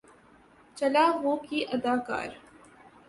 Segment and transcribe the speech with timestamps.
[0.77, 2.29] چھلاوہ کی اداکار